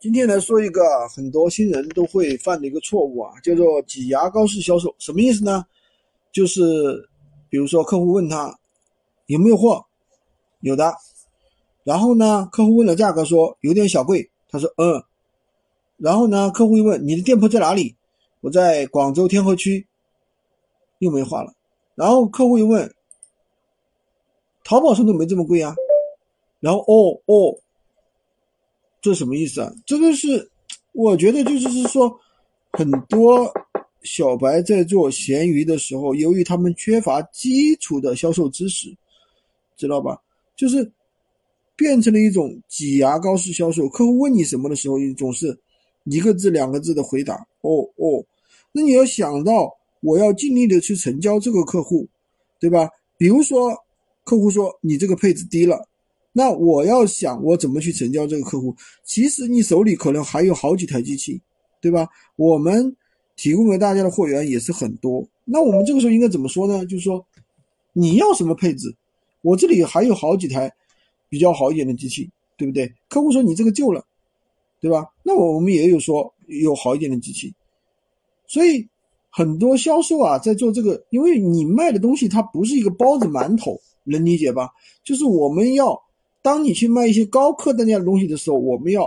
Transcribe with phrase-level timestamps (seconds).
[0.00, 4.94] 今天来说一个很多新人都会犯的一个错误啊，叫做挤牙膏式销售。
[4.98, 5.66] 什么意思呢？
[6.30, 7.08] 就是
[7.50, 8.56] 比如说客户问他
[9.26, 9.84] 有没有货，
[10.60, 10.94] 有的。
[11.82, 14.30] 然后呢，客户问了价格，说有点小贵。
[14.48, 15.02] 他说嗯。
[15.96, 17.96] 然后呢，客户又问你的店铺在哪里？
[18.40, 19.84] 我在广州天河区。
[21.00, 21.52] 又没话了。
[21.96, 22.94] 然后客户又问，
[24.62, 25.74] 淘宝上都没这么贵啊。
[26.60, 27.58] 然后哦哦。
[29.00, 29.72] 这什么意思啊？
[29.86, 30.50] 这个是，
[30.92, 32.12] 我觉得就是是说，
[32.72, 33.48] 很多
[34.02, 38.92] 小白在做闲鱼的时候，由于他们缺乏基础的销售知识，
[39.76, 40.20] 知道吧？
[40.56, 40.90] 就是
[41.76, 43.88] 变成了一种挤牙膏式销售。
[43.88, 45.56] 客户问你什么的时候，你总是
[46.04, 47.34] 一个字、两个字的回答。
[47.60, 48.24] 哦哦，
[48.72, 52.08] 那你要想到，我要尽力的去成交这个客户，
[52.58, 52.88] 对吧？
[53.16, 53.72] 比如说，
[54.24, 55.88] 客户说你这个配置低了。
[56.32, 58.76] 那我要想我怎么去成交这个客户？
[59.02, 61.40] 其实你手里可能还有好几台机器，
[61.80, 62.06] 对吧？
[62.36, 62.94] 我们
[63.34, 65.26] 提供给大家的货源也是很多。
[65.44, 66.84] 那我们这个时候应该怎么说呢？
[66.86, 67.24] 就是说
[67.92, 68.94] 你要什么配置？
[69.40, 70.72] 我这里还有好几台
[71.28, 72.92] 比较好一点的机器，对不对？
[73.08, 74.04] 客户说你这个旧了，
[74.80, 75.06] 对吧？
[75.24, 77.52] 那我们也有说有好一点的机器。
[78.46, 78.86] 所以
[79.30, 84.68] 很多销售啊，在做这个，因为你卖的东西它不是一个包子馒头，能理解吧？
[85.02, 86.00] 就是我们要。
[86.48, 89.06] 当你去卖一些高客单价的东西的时候，我们要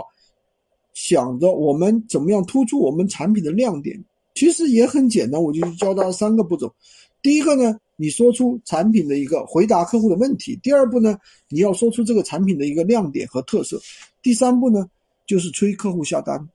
[0.94, 4.00] 想着我们怎么样突出我们产品的亮点。
[4.32, 6.72] 其实也很简单，我就教大家三个步骤。
[7.20, 11.18] 第一个呢，你说出产品的一个回答客户的问题；第二步呢，
[11.48, 13.76] 你要说出这个产品的一个亮点和特色；
[14.22, 14.88] 第三步呢，
[15.26, 16.48] 就是催客户下单，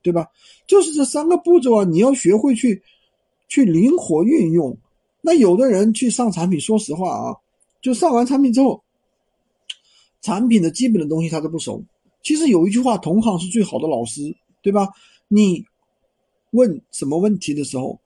[0.00, 0.26] 对吧？
[0.66, 2.82] 就是这三个步骤啊，你要学会去
[3.48, 4.74] 去灵活运用。
[5.20, 7.36] 那有的人去上产品，说实话啊，
[7.82, 8.82] 就上完产品之后。
[10.22, 11.84] 产品的基本的东西他都不熟。
[12.22, 14.88] 其实有一句话，同行是最好的老师，对吧？
[15.28, 15.62] 你
[16.52, 18.00] 问什么问题的时候，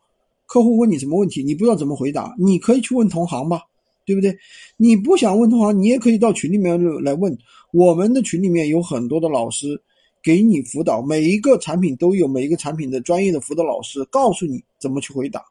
[0.47, 3.61] 客户问你什么问题，你不知道怎么回答，你可以去问同行吧，
[4.07, 4.35] 对不对？
[4.77, 7.37] 你不想问同行，你也可以到群里面来问。
[7.73, 9.79] 我们的群里面有很多的老师
[10.23, 15.45] 给你辅导，每一个产品都有每一个产品的专业的辅导老师告诉你怎么去回答，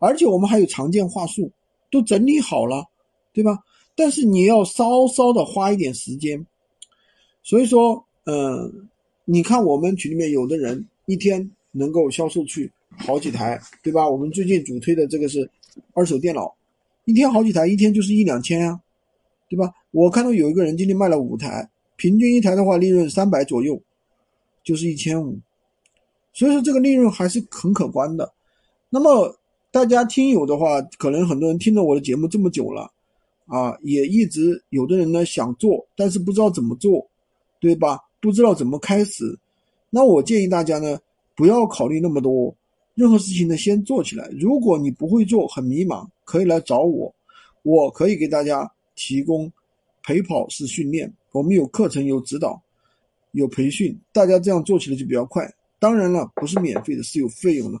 [0.00, 1.52] 而且我们还有常见话术
[1.92, 2.84] 都整理好了，
[3.32, 3.58] 对吧？
[3.94, 6.46] 但是你要稍稍的花一点时间，
[7.42, 8.88] 所以说，嗯，
[9.24, 14.08] 你看我们群里面有的人一天能够销售去好几台，对吧？
[14.08, 15.48] 我们最近主推的这个是
[15.92, 16.54] 二手电脑，
[17.04, 18.80] 一天好几台，一天就是一两千呀，
[19.48, 19.70] 对吧？
[19.90, 23.80] 我看到有一个人今天卖了五台，平均一台的话利润三百左右，
[24.64, 25.38] 就是一千五，
[26.32, 28.32] 所以说这个利润还是很可观的。
[28.88, 29.38] 那么
[29.70, 32.90] 大家听友的话，可能很多人听了我的节目这么久了。
[33.50, 37.04] 啊，也一直有的人呢想做，但是不知道怎么做，
[37.58, 37.98] 对吧？
[38.20, 39.36] 不知道怎么开始。
[39.90, 40.96] 那我建议大家呢，
[41.34, 42.54] 不要考虑那么多，
[42.94, 44.30] 任何事情呢先做起来。
[44.38, 47.12] 如果你不会做，很迷茫，可以来找我，
[47.62, 49.52] 我可以给大家提供
[50.04, 51.12] 陪跑式训练。
[51.32, 52.62] 我们有课程、有指导、
[53.32, 55.52] 有培训，大家这样做起来就比较快。
[55.80, 57.80] 当然了，不是免费的，是有费用的。